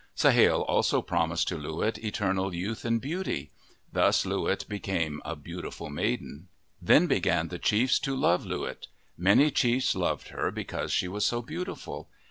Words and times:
Sahale 0.15 0.63
also 0.67 0.99
promised 1.03 1.47
to 1.49 1.59
Loo 1.59 1.75
wit 1.75 1.99
eternal 2.03 2.55
youth 2.55 2.85
and 2.85 2.99
beauty. 2.99 3.51
Thus 3.93 4.25
Loo 4.25 4.45
wit 4.45 4.65
became 4.67 5.21
a 5.23 5.35
beautiful 5.35 5.91
maiden. 5.91 6.47
Then 6.81 7.05
began 7.05 7.49
the 7.49 7.59
chiefs 7.59 7.99
to 7.99 8.15
love 8.15 8.43
Loo 8.43 8.61
wit. 8.63 8.87
Many 9.15 9.51
chiefs 9.51 9.93
loved 9.93 10.29
her 10.29 10.49
because 10.49 10.91
she 10.91 11.07
was 11.07 11.23
so 11.23 11.43
beautiful. 11.43 12.09